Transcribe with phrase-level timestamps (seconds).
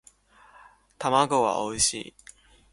[0.97, 2.15] 卵はおいしい